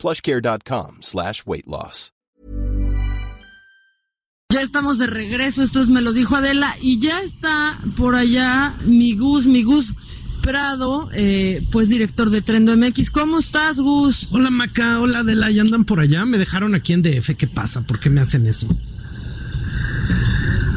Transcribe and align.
plushcare.com 0.00 0.98
slash 1.02 1.42
weight 1.46 1.66
loss. 1.66 2.12
Ya 4.52 4.62
estamos 4.62 4.98
de 4.98 5.06
regreso, 5.06 5.62
esto 5.62 5.80
es 5.80 5.88
Me 5.88 6.00
lo 6.00 6.12
dijo 6.12 6.34
Adela, 6.34 6.74
y 6.82 6.98
ya 6.98 7.20
está 7.20 7.78
por 7.96 8.16
allá 8.16 8.74
mi 8.84 9.14
Gus, 9.16 9.46
mi 9.46 9.62
Gus 9.62 9.94
Prado, 10.42 11.08
eh, 11.14 11.62
pues 11.70 11.88
director 11.88 12.30
de 12.30 12.42
Trendo 12.42 12.76
MX. 12.76 13.10
¿Cómo 13.12 13.38
estás, 13.38 13.78
Gus? 13.78 14.26
Hola, 14.32 14.50
Maca, 14.50 14.98
hola 15.00 15.20
Adela, 15.20 15.50
¿ya 15.52 15.62
andan 15.62 15.84
por 15.84 16.00
allá? 16.00 16.24
Me 16.24 16.36
dejaron 16.38 16.74
aquí 16.74 16.92
en 16.94 17.02
DF, 17.02 17.36
¿qué 17.36 17.46
pasa? 17.46 17.82
¿Por 17.82 18.00
qué 18.00 18.10
me 18.10 18.20
hacen 18.22 18.46
eso? 18.46 18.66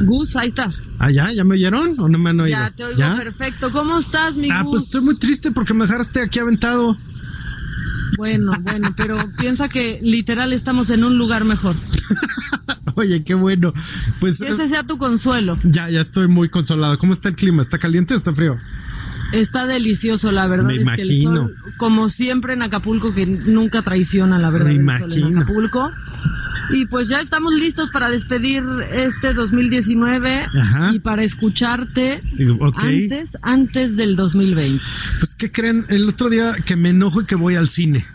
Gus, 0.05 0.35
ahí 0.35 0.49
estás. 0.49 0.91
¿Ah, 0.99 1.09
ya? 1.09 1.31
¿Ya 1.33 1.43
me 1.43 1.53
oyeron 1.55 1.99
o 1.99 2.09
no 2.09 2.19
me 2.19 2.29
han 2.31 2.41
oído? 2.41 2.57
Ya, 2.59 2.71
te 2.75 2.83
oigo 2.83 2.99
perfecto. 3.17 3.71
¿Cómo 3.71 3.97
estás, 3.97 4.35
mi 4.35 4.49
Ah, 4.51 4.61
Gus? 4.63 4.71
pues 4.71 4.83
estoy 4.83 5.01
muy 5.01 5.15
triste 5.15 5.51
porque 5.51 5.73
me 5.73 5.85
dejaste 5.87 6.21
aquí 6.21 6.37
aventado. 6.39 6.95
Bueno, 8.17 8.51
bueno, 8.61 8.93
pero 8.95 9.17
piensa 9.37 9.69
que 9.69 9.99
literal 10.01 10.53
estamos 10.53 10.89
en 10.89 11.03
un 11.03 11.17
lugar 11.17 11.45
mejor. 11.45 11.75
Oye, 12.95 13.23
qué 13.23 13.33
bueno. 13.33 13.73
Pues 14.19 14.39
Que 14.39 14.49
ese 14.49 14.67
sea 14.67 14.83
tu 14.83 14.97
consuelo. 14.97 15.57
ya, 15.63 15.89
ya 15.89 15.99
estoy 16.01 16.27
muy 16.27 16.49
consolado. 16.49 16.97
¿Cómo 16.97 17.13
está 17.13 17.29
el 17.29 17.35
clima? 17.35 17.61
¿Está 17.61 17.77
caliente 17.79 18.13
o 18.13 18.17
está 18.17 18.33
frío? 18.33 18.57
Está 19.31 19.65
delicioso, 19.65 20.31
la 20.31 20.45
verdad 20.45 20.65
Me 20.65 20.75
es 20.75 20.89
que 20.91 21.01
el 21.01 21.07
imagino. 21.11 21.47
sol, 21.47 21.55
como 21.77 22.07
siempre 22.09 22.53
en 22.53 22.61
Acapulco, 22.61 23.15
que 23.15 23.25
nunca 23.25 23.81
traiciona 23.81 24.37
la 24.37 24.51
verdad 24.51 24.67
Me 24.67 24.73
el 24.73 24.99
sol 24.99 25.11
en 25.11 25.19
imagino. 25.19 25.41
Acapulco. 25.41 25.91
Y 26.71 26.85
pues 26.85 27.09
ya 27.09 27.19
estamos 27.19 27.53
listos 27.53 27.89
para 27.91 28.09
despedir 28.09 28.63
este 28.91 29.33
2019 29.33 30.45
Ajá. 30.59 30.93
y 30.93 30.99
para 30.99 31.23
escucharte 31.23 32.21
antes, 32.75 33.37
antes 33.41 33.97
del 33.97 34.15
2020. 34.15 34.83
Pues, 35.19 35.35
¿qué 35.35 35.51
creen? 35.51 35.85
El 35.89 36.09
otro 36.09 36.29
día 36.29 36.55
que 36.65 36.75
me 36.75 36.89
enojo 36.89 37.21
y 37.21 37.25
que 37.25 37.35
voy 37.35 37.55
al 37.55 37.69
cine. 37.69 38.05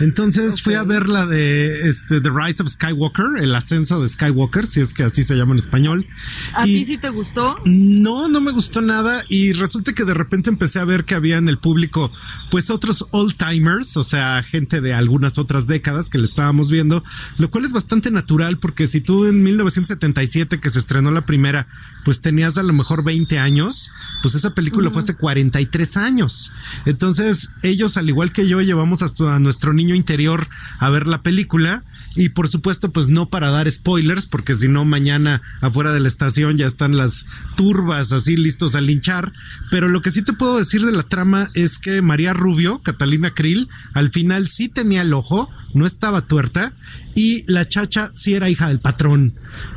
Entonces 0.00 0.60
fui 0.60 0.74
a 0.74 0.82
ver 0.82 1.08
la 1.08 1.26
de 1.26 1.88
este, 1.88 2.20
The 2.20 2.30
Rise 2.30 2.62
of 2.62 2.68
Skywalker, 2.68 3.26
el 3.38 3.54
ascenso 3.54 4.00
de 4.00 4.08
Skywalker, 4.08 4.66
si 4.66 4.80
es 4.80 4.92
que 4.92 5.04
así 5.04 5.22
se 5.22 5.36
llama 5.36 5.52
en 5.52 5.58
español. 5.58 6.06
¿A 6.54 6.64
ti 6.64 6.84
sí 6.84 6.98
te 6.98 7.10
gustó? 7.10 7.54
No, 7.64 8.28
no 8.28 8.40
me 8.40 8.52
gustó 8.52 8.80
nada 8.80 9.22
y 9.28 9.52
resulta 9.52 9.92
que 9.92 10.04
de 10.04 10.14
repente 10.14 10.50
empecé 10.50 10.80
a 10.80 10.84
ver 10.84 11.04
que 11.04 11.14
había 11.14 11.36
en 11.36 11.48
el 11.48 11.58
público 11.58 12.10
pues 12.50 12.70
otros 12.70 13.06
old 13.10 13.36
timers, 13.36 13.96
o 13.96 14.02
sea, 14.02 14.42
gente 14.42 14.80
de 14.80 14.94
algunas 14.94 15.38
otras 15.38 15.66
décadas 15.66 16.10
que 16.10 16.18
le 16.18 16.24
estábamos 16.24 16.70
viendo, 16.70 17.04
lo 17.38 17.50
cual 17.50 17.64
es 17.64 17.72
bastante 17.72 18.10
natural 18.10 18.58
porque 18.58 18.86
si 18.86 19.00
tú 19.00 19.26
en 19.26 19.42
1977 19.42 20.60
que 20.60 20.68
se 20.70 20.78
estrenó 20.78 21.10
la 21.10 21.24
primera, 21.24 21.68
pues 22.04 22.20
tenías 22.20 22.58
a 22.58 22.62
lo 22.62 22.72
mejor 22.72 23.04
20 23.04 23.38
años, 23.38 23.92
pues 24.22 24.34
esa 24.34 24.54
película 24.54 24.90
fue 24.90 25.02
hace 25.02 25.14
43 25.14 25.96
años. 25.96 26.52
Entonces, 26.84 27.50
ellos 27.62 27.96
al 27.96 28.08
igual 28.08 28.32
que 28.32 28.46
yo 28.46 28.60
llevamos 28.60 29.02
hasta 29.02 29.34
a 29.34 29.38
nuestro 29.38 29.72
niño 29.72 29.83
interior 29.92 30.48
a 30.78 30.88
ver 30.88 31.06
la 31.06 31.22
película. 31.22 31.82
Y 32.16 32.28
por 32.28 32.48
supuesto 32.48 32.92
pues 32.92 33.08
no 33.08 33.26
para 33.26 33.50
dar 33.50 33.68
spoilers 33.68 34.26
porque 34.26 34.54
si 34.54 34.68
no 34.68 34.84
mañana 34.84 35.42
afuera 35.60 35.92
de 35.92 35.98
la 35.98 36.06
estación 36.06 36.56
ya 36.56 36.66
están 36.66 36.96
las 36.96 37.26
turbas 37.56 38.12
así 38.12 38.36
listos 38.36 38.76
a 38.76 38.80
linchar. 38.80 39.32
Pero 39.68 39.88
lo 39.88 40.00
que 40.00 40.12
sí 40.12 40.22
te 40.22 40.32
puedo 40.32 40.56
decir 40.56 40.86
de 40.86 40.92
la 40.92 41.02
trama 41.02 41.50
es 41.54 41.80
que 41.80 42.02
María 42.02 42.32
Rubio, 42.32 42.78
Catalina 42.82 43.34
Krill, 43.34 43.68
al 43.94 44.10
final 44.12 44.48
sí 44.48 44.68
tenía 44.68 45.02
el 45.02 45.12
ojo, 45.12 45.50
no 45.74 45.86
estaba 45.86 46.20
tuerta 46.20 46.72
y 47.14 47.44
la 47.50 47.68
chacha 47.68 48.10
sí 48.12 48.34
era 48.34 48.50
hija 48.50 48.68
del 48.68 48.80
patrón. 48.80 49.34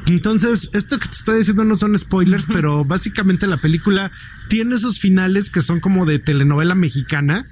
Entonces, 0.07 0.69
esto 0.73 0.99
que 0.99 1.07
te 1.07 1.15
estoy 1.15 1.37
diciendo 1.39 1.63
no 1.63 1.75
son 1.75 1.97
spoilers, 1.97 2.45
pero 2.45 2.83
básicamente 2.83 3.47
la 3.47 3.57
película 3.57 4.11
tiene 4.47 4.75
esos 4.75 4.99
finales 4.99 5.49
que 5.49 5.61
son 5.61 5.79
como 5.79 6.05
de 6.05 6.19
telenovela 6.19 6.75
mexicana 6.75 7.47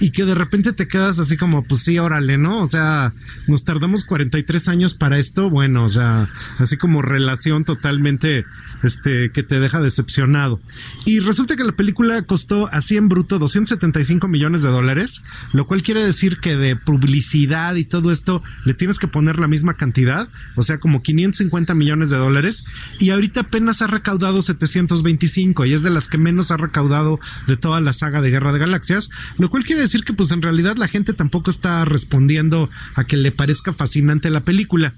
y 0.00 0.10
que 0.10 0.24
de 0.24 0.34
repente 0.34 0.72
te 0.72 0.88
quedas 0.88 1.18
así 1.18 1.36
como, 1.36 1.64
pues 1.64 1.82
sí, 1.82 1.98
órale, 1.98 2.38
¿no? 2.38 2.62
O 2.62 2.66
sea, 2.66 3.14
nos 3.46 3.64
tardamos 3.64 4.04
43 4.04 4.68
años 4.68 4.94
para 4.94 5.18
esto, 5.18 5.48
bueno, 5.48 5.84
o 5.84 5.88
sea, 5.88 6.28
así 6.58 6.76
como 6.76 7.02
relación 7.02 7.64
totalmente, 7.64 8.44
este, 8.82 9.30
que 9.30 9.42
te 9.42 9.60
deja 9.60 9.80
decepcionado. 9.80 10.60
Y 11.04 11.20
resulta 11.20 11.56
que 11.56 11.64
la 11.64 11.72
película 11.72 12.22
costó 12.22 12.68
así 12.72 12.96
en 12.96 13.08
bruto 13.08 13.38
275 13.38 14.26
millones 14.28 14.62
de 14.62 14.70
dólares, 14.70 15.22
lo 15.52 15.66
cual 15.66 15.82
quiere 15.82 16.04
decir 16.04 16.38
que 16.40 16.56
de 16.56 16.76
publicidad 16.76 17.76
y 17.76 17.84
todo 17.84 18.10
esto 18.10 18.42
le 18.64 18.74
tienes 18.74 18.98
que 18.98 19.08
poner 19.08 19.29
la 19.38 19.48
misma 19.48 19.74
cantidad, 19.74 20.28
o 20.56 20.62
sea, 20.62 20.78
como 20.78 21.02
550 21.02 21.74
millones 21.74 22.10
de 22.10 22.16
dólares, 22.16 22.64
y 22.98 23.10
ahorita 23.10 23.40
apenas 23.40 23.82
ha 23.82 23.86
recaudado 23.86 24.42
725 24.42 25.64
y 25.66 25.72
es 25.72 25.82
de 25.82 25.90
las 25.90 26.08
que 26.08 26.18
menos 26.18 26.50
ha 26.50 26.56
recaudado 26.56 27.20
de 27.46 27.56
toda 27.56 27.80
la 27.80 27.92
saga 27.92 28.20
de 28.20 28.30
Guerra 28.30 28.52
de 28.52 28.58
Galaxias, 28.58 29.10
lo 29.38 29.50
cual 29.50 29.64
quiere 29.64 29.82
decir 29.82 30.04
que 30.04 30.12
pues 30.12 30.32
en 30.32 30.42
realidad 30.42 30.76
la 30.76 30.88
gente 30.88 31.12
tampoco 31.12 31.50
está 31.50 31.84
respondiendo 31.84 32.70
a 32.94 33.04
que 33.04 33.16
le 33.16 33.32
parezca 33.32 33.72
fascinante 33.72 34.30
la 34.30 34.44
película. 34.44 34.94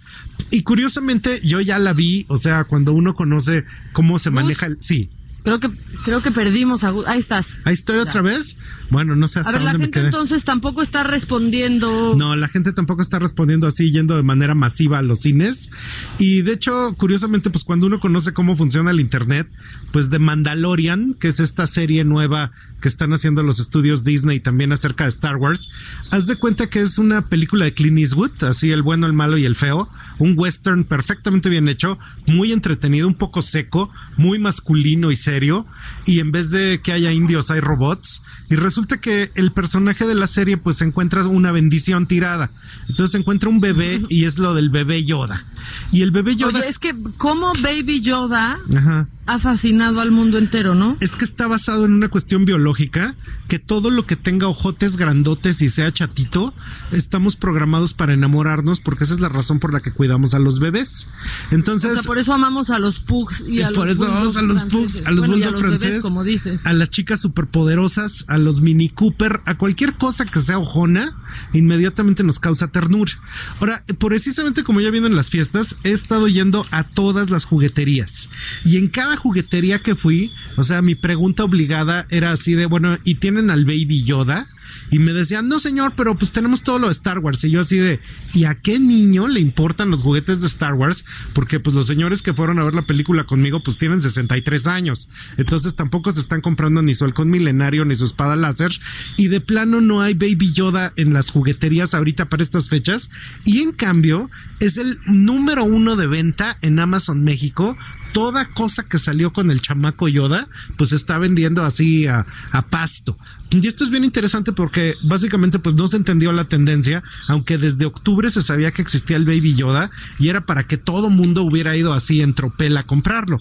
Y 0.50 0.62
curiosamente 0.62 1.40
yo 1.44 1.60
ya 1.60 1.78
la 1.78 1.92
vi, 1.92 2.26
o 2.28 2.36
sea, 2.36 2.64
cuando 2.64 2.92
uno 2.92 3.14
conoce 3.14 3.64
cómo 3.92 4.18
se 4.18 4.30
maneja 4.30 4.66
el... 4.66 4.78
Sí. 4.80 5.10
Creo 5.44 5.58
que 5.58 5.70
creo 6.04 6.22
que 6.22 6.30
perdimos 6.30 6.84
a. 6.84 6.92
Ahí 7.06 7.18
estás. 7.18 7.60
Ahí 7.64 7.74
estoy 7.74 7.98
otra 7.98 8.22
vez. 8.22 8.56
Bueno, 8.90 9.16
no 9.16 9.26
sé 9.28 9.38
A 9.38 9.42
hasta 9.42 9.52
ver, 9.52 9.62
la 9.62 9.72
me 9.72 9.78
gente 9.84 9.90
quedé. 9.98 10.06
entonces 10.06 10.44
tampoco 10.44 10.82
está 10.82 11.02
respondiendo. 11.02 12.14
No, 12.16 12.36
la 12.36 12.48
gente 12.48 12.72
tampoco 12.72 13.02
está 13.02 13.18
respondiendo 13.18 13.66
así, 13.66 13.90
yendo 13.90 14.16
de 14.16 14.22
manera 14.22 14.54
masiva 14.54 14.98
a 14.98 15.02
los 15.02 15.20
cines. 15.20 15.70
Y 16.18 16.42
de 16.42 16.52
hecho, 16.52 16.94
curiosamente, 16.96 17.50
pues 17.50 17.64
cuando 17.64 17.86
uno 17.86 18.00
conoce 18.00 18.32
cómo 18.32 18.56
funciona 18.56 18.90
el 18.90 19.00
Internet, 19.00 19.48
pues 19.92 20.10
de 20.10 20.18
Mandalorian, 20.18 21.14
que 21.14 21.28
es 21.28 21.40
esta 21.40 21.66
serie 21.66 22.04
nueva 22.04 22.52
que 22.80 22.88
están 22.88 23.12
haciendo 23.12 23.42
los 23.44 23.60
estudios 23.60 24.02
Disney 24.04 24.40
también 24.40 24.72
acerca 24.72 25.04
de 25.04 25.10
Star 25.10 25.36
Wars, 25.36 25.70
haz 26.10 26.26
de 26.26 26.36
cuenta 26.36 26.68
que 26.68 26.80
es 26.80 26.98
una 26.98 27.28
película 27.28 27.64
de 27.64 27.74
Clint 27.74 27.98
Eastwood, 27.98 28.42
así 28.42 28.72
el 28.72 28.82
bueno, 28.82 29.06
el 29.06 29.12
malo 29.12 29.38
y 29.38 29.44
el 29.44 29.54
feo, 29.54 29.88
un 30.18 30.34
western 30.36 30.82
perfectamente 30.84 31.48
bien 31.48 31.68
hecho, 31.68 31.98
muy 32.26 32.50
entretenido, 32.50 33.06
un 33.06 33.14
poco 33.14 33.40
seco, 33.40 33.90
muy 34.16 34.40
masculino 34.40 35.12
y 35.12 35.16
serio, 35.32 35.64
y 36.04 36.20
en 36.20 36.30
vez 36.30 36.50
de 36.50 36.80
que 36.82 36.92
haya 36.92 37.10
indios 37.10 37.50
hay 37.50 37.60
robots, 37.60 38.22
y 38.50 38.56
resulta 38.56 39.00
que 39.00 39.30
el 39.34 39.50
personaje 39.52 40.06
de 40.06 40.14
la 40.14 40.26
serie 40.26 40.58
pues 40.58 40.82
encuentra 40.82 41.26
una 41.26 41.52
bendición 41.52 42.06
tirada, 42.06 42.50
entonces 42.88 43.18
encuentra 43.18 43.48
un 43.48 43.60
bebé 43.60 44.02
y 44.10 44.26
es 44.26 44.38
lo 44.38 44.52
del 44.54 44.68
bebé 44.68 45.04
Yoda, 45.04 45.42
y 45.90 46.02
el 46.02 46.10
bebé 46.10 46.36
Yoda... 46.36 46.58
Oye, 46.58 46.68
es 46.68 46.78
que 46.78 46.94
como 47.16 47.54
Baby 47.62 48.02
Yoda 48.02 48.58
Ajá. 48.76 49.08
Ha 49.26 49.38
fascinado 49.38 50.00
al 50.00 50.10
mundo 50.10 50.38
entero, 50.38 50.74
¿no? 50.74 50.96
Es 51.00 51.16
que 51.16 51.24
está 51.24 51.46
basado 51.46 51.84
en 51.84 51.92
una 51.92 52.08
cuestión 52.08 52.44
biológica, 52.44 53.14
que 53.48 53.58
todo 53.58 53.90
lo 53.90 54.04
que 54.06 54.16
tenga 54.16 54.48
ojotes 54.48 54.96
grandotes 54.96 55.62
y 55.62 55.70
sea 55.70 55.90
chatito, 55.92 56.54
estamos 56.90 57.36
programados 57.36 57.94
para 57.94 58.14
enamorarnos 58.14 58.80
porque 58.80 59.04
esa 59.04 59.14
es 59.14 59.20
la 59.20 59.28
razón 59.28 59.60
por 59.60 59.72
la 59.72 59.80
que 59.80 59.92
cuidamos 59.92 60.34
a 60.34 60.38
los 60.38 60.58
bebés. 60.58 61.08
Entonces, 61.50 61.92
O 61.92 61.94
sea, 61.94 62.02
por 62.02 62.18
eso 62.18 62.32
amamos 62.32 62.70
a 62.70 62.78
los 62.78 62.98
pugs 63.00 63.44
y 63.48 63.62
a 63.62 63.70
por 63.70 63.86
los 63.86 63.96
eso 63.96 64.06
bulldogs 64.06 64.36
a 64.36 64.42
los 64.42 64.58
franceses. 64.58 64.72
pugs, 64.96 65.06
a 65.06 65.10
los 65.10 65.18
Bueno, 65.20 65.34
bulldog 65.34 65.52
bebés, 65.54 65.80
francés, 65.80 66.02
como 66.02 66.24
dices. 66.24 66.66
a 66.66 66.72
las 66.72 66.90
chicas 66.90 67.20
superpoderosas, 67.20 68.24
a 68.28 68.38
los 68.38 68.60
mini 68.60 68.88
Cooper, 68.88 69.40
a 69.44 69.56
cualquier 69.56 69.94
cosa 69.94 70.24
que 70.26 70.40
sea 70.40 70.58
ojona, 70.58 71.16
inmediatamente 71.52 72.24
nos 72.24 72.40
causa 72.40 72.68
ternura. 72.68 73.12
Ahora, 73.60 73.84
precisamente 73.98 74.64
como 74.64 74.80
ya 74.80 74.90
vienen 74.90 75.16
las 75.16 75.30
fiestas, 75.30 75.76
he 75.84 75.90
estado 75.92 76.28
yendo 76.28 76.66
a 76.70 76.84
todas 76.84 77.30
las 77.30 77.44
jugueterías. 77.44 78.28
Y 78.64 78.76
en 78.76 78.88
cada 78.88 79.11
juguetería 79.16 79.80
que 79.80 79.94
fui, 79.94 80.32
o 80.56 80.62
sea, 80.62 80.82
mi 80.82 80.94
pregunta 80.94 81.44
obligada 81.44 82.06
era 82.10 82.32
así 82.32 82.54
de, 82.54 82.66
bueno, 82.66 82.98
¿y 83.04 83.16
tienen 83.16 83.50
al 83.50 83.64
Baby 83.64 84.04
Yoda? 84.04 84.48
Y 84.90 84.98
me 84.98 85.12
decían, 85.12 85.48
no 85.48 85.58
señor, 85.58 85.94
pero 85.96 86.16
pues 86.16 86.32
tenemos 86.32 86.62
todo 86.62 86.78
lo 86.78 86.86
de 86.86 86.92
Star 86.92 87.18
Wars. 87.18 87.42
Y 87.44 87.50
yo 87.50 87.60
así 87.60 87.78
de, 87.78 88.00
¿y 88.34 88.44
a 88.44 88.54
qué 88.54 88.78
niño 88.78 89.28
le 89.28 89.40
importan 89.40 89.90
los 89.90 90.02
juguetes 90.02 90.40
de 90.40 90.46
Star 90.46 90.74
Wars? 90.74 91.04
Porque 91.32 91.60
pues 91.60 91.74
los 91.74 91.86
señores 91.86 92.22
que 92.22 92.34
fueron 92.34 92.58
a 92.58 92.64
ver 92.64 92.74
la 92.74 92.86
película 92.86 93.24
conmigo 93.24 93.62
pues 93.62 93.78
tienen 93.78 94.00
63 94.00 94.66
años. 94.66 95.08
Entonces 95.36 95.74
tampoco 95.74 96.12
se 96.12 96.20
están 96.20 96.40
comprando 96.40 96.82
ni 96.82 96.94
su 96.94 97.04
halcón 97.04 97.30
milenario 97.30 97.84
ni 97.84 97.94
su 97.94 98.04
espada 98.04 98.36
láser. 98.36 98.72
Y 99.16 99.28
de 99.28 99.40
plano 99.40 99.80
no 99.80 100.00
hay 100.00 100.14
Baby 100.14 100.52
Yoda 100.52 100.92
en 100.96 101.12
las 101.12 101.30
jugueterías 101.30 101.94
ahorita 101.94 102.26
para 102.26 102.42
estas 102.42 102.68
fechas. 102.68 103.10
Y 103.44 103.60
en 103.60 103.72
cambio 103.72 104.30
es 104.60 104.76
el 104.76 104.98
número 105.06 105.64
uno 105.64 105.96
de 105.96 106.06
venta 106.06 106.58
en 106.60 106.78
Amazon 106.78 107.24
México 107.24 107.76
toda 108.12 108.46
cosa 108.46 108.84
que 108.84 108.98
salió 108.98 109.32
con 109.32 109.50
el 109.50 109.60
chamaco 109.60 110.08
Yoda, 110.08 110.48
pues 110.76 110.90
se 110.90 110.96
está 110.96 111.18
vendiendo 111.18 111.64
así 111.64 112.06
a, 112.06 112.26
a 112.50 112.62
pasto. 112.62 113.16
Y 113.50 113.66
esto 113.66 113.84
es 113.84 113.90
bien 113.90 114.04
interesante 114.04 114.52
porque 114.52 114.94
básicamente 115.02 115.58
pues 115.58 115.74
no 115.74 115.86
se 115.86 115.98
entendió 115.98 116.32
la 116.32 116.44
tendencia, 116.44 117.02
aunque 117.28 117.58
desde 117.58 117.84
octubre 117.84 118.30
se 118.30 118.40
sabía 118.40 118.70
que 118.70 118.80
existía 118.80 119.16
el 119.16 119.26
Baby 119.26 119.54
Yoda 119.54 119.90
y 120.18 120.30
era 120.30 120.46
para 120.46 120.66
que 120.66 120.78
todo 120.78 121.10
mundo 121.10 121.42
hubiera 121.42 121.76
ido 121.76 121.92
así 121.92 122.22
en 122.22 122.32
tropel 122.32 122.76
a 122.78 122.82
comprarlo. 122.82 123.40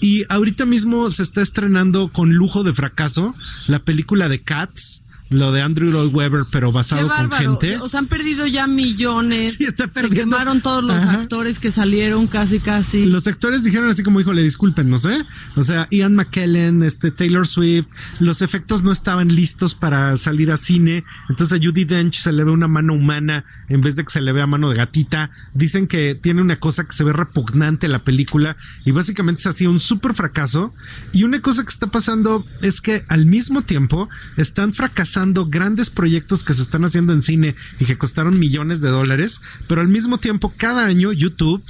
Y 0.00 0.24
ahorita 0.28 0.66
mismo 0.66 1.10
se 1.12 1.22
está 1.22 1.42
estrenando 1.42 2.08
con 2.08 2.34
lujo 2.34 2.64
de 2.64 2.74
fracaso 2.74 3.36
la 3.68 3.78
película 3.78 4.28
de 4.28 4.42
Cats, 4.42 5.01
lo 5.32 5.52
de 5.52 5.62
Andrew 5.62 5.90
Lloyd 5.90 6.14
Webber, 6.14 6.44
pero 6.50 6.72
basado 6.72 7.08
con 7.08 7.30
gente. 7.32 7.78
O 7.78 7.88
sea, 7.88 8.00
han 8.00 8.06
perdido 8.06 8.46
ya 8.46 8.66
millones. 8.66 9.54
Sí, 9.54 9.64
está 9.64 9.88
Se 9.88 10.08
quemaron 10.08 10.60
todos 10.60 10.82
los 10.84 11.02
actores 11.02 11.58
que 11.58 11.70
salieron 11.70 12.26
casi, 12.26 12.60
casi. 12.60 13.04
Los 13.04 13.26
actores 13.26 13.64
dijeron 13.64 13.88
así 13.88 14.02
como, 14.02 14.20
híjole, 14.20 14.42
disculpen, 14.42 14.88
no 14.88 14.98
sé. 14.98 15.24
O 15.56 15.62
sea, 15.62 15.88
Ian 15.90 16.14
McKellen, 16.14 16.82
este, 16.82 17.10
Taylor 17.10 17.46
Swift, 17.46 17.86
los 18.20 18.42
efectos 18.42 18.82
no 18.82 18.92
estaban 18.92 19.28
listos 19.28 19.74
para 19.74 20.16
salir 20.16 20.50
a 20.50 20.56
cine. 20.56 21.04
Entonces 21.28 21.58
a 21.58 21.62
Judy 21.62 21.84
Dench 21.84 22.20
se 22.20 22.32
le 22.32 22.44
ve 22.44 22.50
una 22.50 22.68
mano 22.68 22.94
humana 22.94 23.44
en 23.68 23.80
vez 23.80 23.96
de 23.96 24.04
que 24.04 24.10
se 24.10 24.20
le 24.20 24.32
vea 24.32 24.46
mano 24.46 24.68
de 24.68 24.76
gatita. 24.76 25.30
Dicen 25.54 25.86
que 25.86 26.14
tiene 26.14 26.42
una 26.42 26.58
cosa 26.60 26.84
que 26.84 26.92
se 26.92 27.04
ve 27.04 27.12
repugnante 27.12 27.88
la 27.88 28.04
película 28.04 28.56
y 28.84 28.90
básicamente 28.90 29.42
se 29.42 29.48
hacía 29.48 29.70
un 29.70 29.78
súper 29.78 30.14
fracaso. 30.14 30.74
Y 31.12 31.24
una 31.24 31.40
cosa 31.40 31.62
que 31.62 31.70
está 31.70 31.86
pasando 31.88 32.44
es 32.60 32.80
que 32.80 33.04
al 33.08 33.26
mismo 33.26 33.62
tiempo 33.62 34.08
están 34.36 34.74
fracasando 34.74 35.21
grandes 35.48 35.90
proyectos 35.90 36.44
que 36.44 36.54
se 36.54 36.62
están 36.62 36.84
haciendo 36.84 37.12
en 37.12 37.22
cine 37.22 37.54
y 37.78 37.84
que 37.84 37.98
costaron 37.98 38.38
millones 38.38 38.80
de 38.80 38.88
dólares, 38.88 39.40
pero 39.68 39.80
al 39.80 39.88
mismo 39.88 40.18
tiempo 40.18 40.52
cada 40.56 40.84
año 40.86 41.12
YouTube 41.12 41.62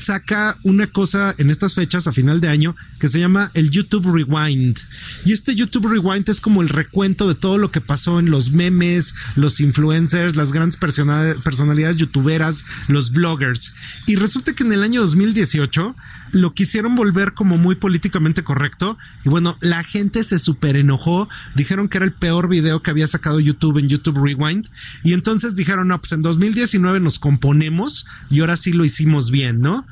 saca 0.00 0.56
una 0.64 0.88
cosa 0.88 1.34
en 1.38 1.50
estas 1.50 1.74
fechas 1.74 2.06
a 2.06 2.12
final 2.12 2.40
de 2.40 2.48
año 2.48 2.74
que 2.98 3.08
se 3.08 3.20
llama 3.20 3.50
el 3.54 3.70
YouTube 3.70 4.12
Rewind. 4.12 4.78
Y 5.24 5.32
este 5.32 5.54
YouTube 5.54 5.88
Rewind 5.88 6.28
es 6.28 6.40
como 6.40 6.62
el 6.62 6.68
recuento 6.68 7.28
de 7.28 7.34
todo 7.34 7.58
lo 7.58 7.70
que 7.70 7.80
pasó 7.80 8.18
en 8.18 8.30
los 8.30 8.50
memes, 8.50 9.14
los 9.36 9.60
influencers, 9.60 10.36
las 10.36 10.52
grandes 10.52 10.78
personalidades 10.78 11.96
youtuberas, 11.98 12.64
los 12.88 13.12
vloggers. 13.12 13.74
Y 14.06 14.16
resulta 14.16 14.54
que 14.54 14.64
en 14.64 14.72
el 14.72 14.82
año 14.82 15.00
2018 15.02 15.94
lo 16.32 16.54
quisieron 16.54 16.94
volver 16.94 17.34
como 17.34 17.56
muy 17.56 17.74
políticamente 17.74 18.42
correcto. 18.42 18.98
Y 19.24 19.28
bueno, 19.28 19.56
la 19.60 19.82
gente 19.82 20.22
se 20.22 20.38
super 20.38 20.76
enojó. 20.76 21.28
Dijeron 21.54 21.88
que 21.88 21.98
era 21.98 22.06
el 22.06 22.12
peor 22.12 22.48
video 22.48 22.82
que 22.82 22.90
había 22.90 23.06
sacado 23.06 23.40
YouTube 23.40 23.78
en 23.78 23.88
YouTube 23.88 24.22
Rewind. 24.22 24.66
Y 25.04 25.12
entonces 25.12 25.56
dijeron, 25.56 25.88
no, 25.88 25.98
pues 26.00 26.12
en 26.12 26.22
2019 26.22 27.00
nos 27.00 27.18
componemos 27.18 28.06
y 28.30 28.40
ahora 28.40 28.56
sí 28.56 28.72
lo 28.72 28.84
hicimos 28.84 29.30
bien, 29.30 29.60
¿no? 29.60 29.86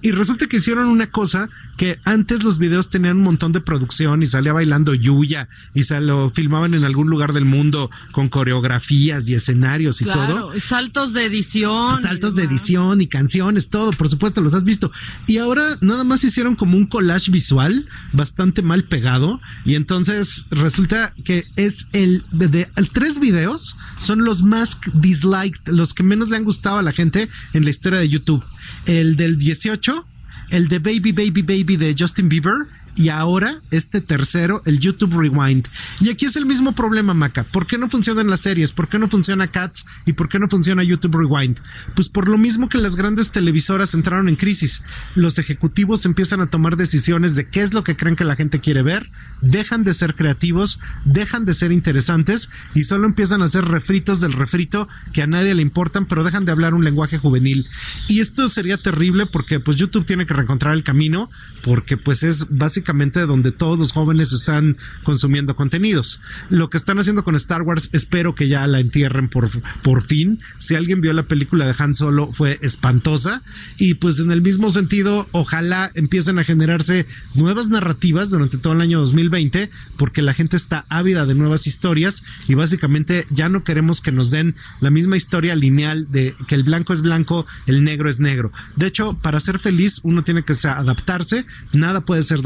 Y 0.00 0.12
resulta 0.12 0.46
que 0.46 0.58
hicieron 0.58 0.86
una 0.86 1.10
cosa 1.10 1.48
que 1.76 1.98
antes 2.04 2.44
los 2.44 2.58
videos 2.58 2.90
tenían 2.90 3.18
un 3.18 3.22
montón 3.24 3.52
de 3.52 3.60
producción 3.60 4.22
y 4.22 4.26
salía 4.26 4.52
bailando 4.52 4.94
Yuya 4.94 5.48
y 5.74 5.84
se 5.84 6.00
lo 6.00 6.30
filmaban 6.30 6.74
en 6.74 6.84
algún 6.84 7.08
lugar 7.08 7.32
del 7.32 7.44
mundo 7.44 7.90
con 8.12 8.28
coreografías 8.28 9.28
y 9.28 9.34
escenarios 9.34 10.00
y 10.00 10.04
todo. 10.04 10.58
Saltos 10.60 11.12
de 11.12 11.24
edición. 11.24 12.00
Saltos 12.00 12.36
de 12.36 12.44
edición 12.44 13.00
y 13.00 13.06
canciones, 13.06 13.68
todo, 13.68 13.90
por 13.92 14.08
supuesto, 14.08 14.40
los 14.40 14.54
has 14.54 14.64
visto. 14.64 14.92
Y 15.26 15.38
ahora 15.38 15.76
nada 15.80 16.04
más 16.04 16.24
hicieron 16.24 16.56
como 16.56 16.76
un 16.76 16.86
collage 16.86 17.30
visual 17.30 17.86
bastante 18.12 18.62
mal 18.62 18.84
pegado 18.84 19.40
y 19.64 19.74
entonces 19.74 20.44
resulta 20.50 21.14
que 21.24 21.46
es 21.56 21.88
el 21.92 22.24
de, 22.30 22.68
tres 22.92 23.18
videos 23.18 23.76
son 24.00 24.24
los 24.24 24.42
más 24.42 24.78
disliked, 24.92 25.72
los 25.72 25.94
que 25.94 26.02
menos 26.02 26.28
le 26.28 26.36
han 26.36 26.44
gustado 26.44 26.78
a 26.78 26.82
la 26.82 26.92
gente 26.92 27.28
en 27.52 27.64
la 27.64 27.70
historia 27.70 28.00
de 28.00 28.08
YouTube. 28.08 28.44
El 28.86 29.16
del 29.16 29.36
18, 29.44 30.06
el 30.50 30.68
de 30.68 30.78
Baby 30.78 31.12
Baby 31.12 31.42
Baby 31.42 31.76
de 31.76 31.94
Justin 31.98 32.28
Bieber 32.28 32.54
y 32.94 33.08
ahora 33.08 33.58
este 33.70 34.00
tercero, 34.00 34.62
el 34.66 34.78
YouTube 34.78 35.18
Rewind. 35.18 35.68
Y 36.00 36.10
aquí 36.10 36.26
es 36.26 36.36
el 36.36 36.44
mismo 36.44 36.74
problema, 36.74 37.14
Maca. 37.14 37.44
¿Por 37.44 37.66
qué 37.66 37.78
no 37.78 37.88
funcionan 37.88 38.28
las 38.28 38.40
series? 38.40 38.72
¿Por 38.72 38.88
qué 38.88 38.98
no 38.98 39.08
funciona 39.08 39.48
Cats? 39.48 39.86
¿Y 40.04 40.12
por 40.12 40.28
qué 40.28 40.38
no 40.38 40.48
funciona 40.48 40.82
YouTube 40.82 41.16
Rewind? 41.16 41.60
Pues 41.94 42.08
por 42.08 42.28
lo 42.28 42.36
mismo 42.36 42.68
que 42.68 42.78
las 42.78 42.96
grandes 42.96 43.30
televisoras 43.30 43.94
entraron 43.94 44.28
en 44.28 44.36
crisis. 44.36 44.82
Los 45.14 45.38
ejecutivos 45.38 46.04
empiezan 46.04 46.40
a 46.40 46.48
tomar 46.48 46.76
decisiones 46.76 47.34
de 47.34 47.48
qué 47.48 47.62
es 47.62 47.72
lo 47.72 47.82
que 47.82 47.96
creen 47.96 48.16
que 48.16 48.24
la 48.24 48.36
gente 48.36 48.60
quiere 48.60 48.82
ver, 48.82 49.10
dejan 49.40 49.84
de 49.84 49.94
ser 49.94 50.14
creativos, 50.14 50.78
dejan 51.04 51.44
de 51.44 51.54
ser 51.54 51.72
interesantes 51.72 52.50
y 52.74 52.84
solo 52.84 53.06
empiezan 53.06 53.40
a 53.40 53.46
hacer 53.46 53.64
refritos 53.64 54.20
del 54.20 54.32
refrito 54.32 54.88
que 55.12 55.22
a 55.22 55.26
nadie 55.26 55.54
le 55.54 55.62
importan, 55.62 56.06
pero 56.06 56.24
dejan 56.24 56.44
de 56.44 56.52
hablar 56.52 56.74
un 56.74 56.84
lenguaje 56.84 57.18
juvenil. 57.18 57.68
Y 58.08 58.20
esto 58.20 58.48
sería 58.48 58.76
terrible 58.76 59.26
porque 59.26 59.60
pues 59.60 59.78
YouTube 59.78 60.04
tiene 60.04 60.26
que 60.26 60.34
reencontrar 60.34 60.74
el 60.74 60.84
camino 60.84 61.30
porque 61.62 61.96
pues 61.96 62.22
es 62.22 62.48
básicamente 62.50 62.81
donde 63.26 63.52
todos 63.52 63.78
los 63.78 63.92
jóvenes 63.92 64.32
están 64.32 64.76
consumiendo 65.02 65.56
contenidos. 65.56 66.20
Lo 66.50 66.70
que 66.70 66.76
están 66.76 66.98
haciendo 66.98 67.24
con 67.24 67.34
Star 67.36 67.62
Wars, 67.62 67.88
espero 67.92 68.34
que 68.34 68.48
ya 68.48 68.66
la 68.66 68.80
entierren 68.80 69.28
por, 69.28 69.50
por 69.82 70.02
fin. 70.02 70.40
Si 70.58 70.74
alguien 70.74 71.00
vio 71.00 71.12
la 71.12 71.24
película 71.24 71.66
de 71.66 71.74
Han 71.78 71.94
Solo, 71.94 72.32
fue 72.32 72.58
espantosa. 72.62 73.42
Y 73.78 73.94
pues 73.94 74.18
en 74.18 74.30
el 74.30 74.42
mismo 74.42 74.70
sentido, 74.70 75.28
ojalá 75.32 75.90
empiecen 75.94 76.38
a 76.38 76.44
generarse 76.44 77.06
nuevas 77.34 77.68
narrativas 77.68 78.30
durante 78.30 78.58
todo 78.58 78.72
el 78.74 78.80
año 78.80 79.00
2020, 79.00 79.70
porque 79.96 80.22
la 80.22 80.34
gente 80.34 80.56
está 80.56 80.84
ávida 80.88 81.26
de 81.26 81.34
nuevas 81.34 81.66
historias 81.66 82.22
y 82.48 82.54
básicamente 82.54 83.26
ya 83.30 83.48
no 83.48 83.64
queremos 83.64 84.00
que 84.00 84.12
nos 84.12 84.30
den 84.30 84.54
la 84.80 84.90
misma 84.90 85.16
historia 85.16 85.54
lineal 85.54 86.10
de 86.10 86.34
que 86.46 86.54
el 86.54 86.62
blanco 86.62 86.92
es 86.92 87.02
blanco, 87.02 87.46
el 87.66 87.84
negro 87.84 88.08
es 88.08 88.18
negro. 88.18 88.52
De 88.76 88.86
hecho, 88.86 89.14
para 89.14 89.40
ser 89.40 89.58
feliz 89.58 90.00
uno 90.02 90.24
tiene 90.24 90.44
que 90.44 90.54
adaptarse, 90.68 91.46
nada 91.72 92.02
puede 92.02 92.22
ser 92.22 92.42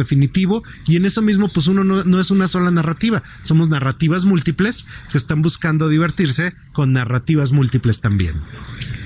y 0.87 0.97
en 0.97 1.05
eso 1.05 1.23
mismo 1.23 1.49
pues 1.49 1.67
uno 1.67 1.85
no, 1.85 2.21
es 2.21 2.31
una 2.31 2.49
sola 2.49 2.71
narrativa, 2.71 3.23
somos 3.43 3.69
narrativas 3.69 4.25
múltiples 4.25 4.87
que 5.11 5.19
están 5.19 5.43
buscando 5.43 5.89
divertirse 5.89 6.55
con 6.73 6.93
narrativas 6.93 7.53
múltiples 7.53 8.01
también. 8.01 8.37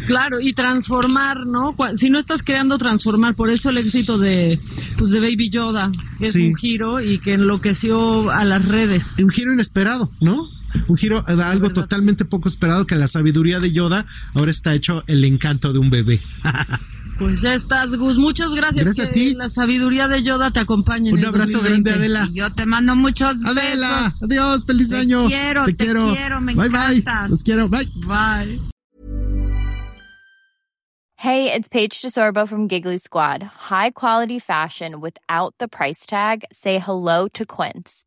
Claro, 0.06 0.40
y 0.40 0.52
transformar, 0.54 1.46
¿no? 1.46 1.76
Si 1.96 2.10
no 2.10 2.18
estás 2.18 2.42
creando 2.42 2.78
transformar, 2.78 3.34
por 3.34 3.50
eso 3.50 3.70
el 3.70 3.78
éxito 3.78 4.18
de, 4.18 4.58
pues 4.98 5.10
de 5.10 5.20
Baby 5.20 5.50
Yoda 5.50 5.90
es 6.18 6.34
un 6.34 6.56
giro 6.56 7.00
y 7.00 7.18
que 7.18 7.34
enloqueció 7.34 8.30
a 8.30 8.44
las 8.44 8.64
redes. 8.64 9.16
Un 9.18 9.30
giro 9.30 9.52
inesperado, 9.52 10.10
¿no? 10.20 10.48
Un 10.88 10.96
giro, 10.96 11.24
eh, 11.28 11.42
algo 11.42 11.70
totalmente 11.70 12.24
poco 12.24 12.48
esperado 12.48 12.86
que 12.86 12.94
la 12.94 13.08
sabiduría 13.08 13.60
de 13.60 13.72
Yoda 13.72 14.06
ahora 14.34 14.50
está 14.50 14.74
hecho 14.74 15.04
el 15.06 15.24
encanto 15.24 15.72
de 15.72 15.78
un 15.78 15.90
bebé. 15.90 16.20
Pues 17.20 17.42
ya 17.42 17.52
estás, 17.52 17.94
Gus. 17.96 18.16
Muchas 18.16 18.54
gracias. 18.54 18.82
Gracias 18.82 19.08
a 19.08 19.12
ti. 19.12 19.34
La 19.34 19.50
sabiduría 19.50 20.08
de 20.08 20.22
Yoda 20.22 20.50
te 20.50 20.60
acompañe. 20.60 21.12
Un 21.12 21.22
abrazo 21.22 21.60
grande, 21.60 21.90
Adela. 21.90 22.26
Y 22.32 22.38
yo 22.38 22.50
te 22.50 22.64
mando 22.64 22.96
muchos 22.96 23.36
Adela, 23.44 24.14
adiós, 24.22 24.64
feliz 24.64 24.90
año. 24.94 25.26
Quiero, 25.26 25.66
te, 25.66 25.76
quiero, 25.76 26.12
te 26.12 26.16
quiero, 26.16 26.40
me 26.40 26.54
bye, 26.54 26.66
encantas. 26.66 27.04
Bye, 27.04 27.28
los 27.28 27.42
quiero, 27.42 27.68
bye. 27.68 27.86
Bye. 28.06 28.58
Hey, 31.16 31.52
it's 31.52 31.68
Paige 31.68 32.00
DeSorbo 32.00 32.48
from 32.48 32.66
Giggly 32.66 32.96
Squad. 32.96 33.42
High 33.68 33.90
quality 33.90 34.38
fashion 34.38 35.02
without 35.02 35.54
the 35.58 35.68
price 35.68 36.06
tag. 36.06 36.46
Say 36.50 36.78
hello 36.78 37.28
to 37.34 37.44
Quince. 37.44 38.06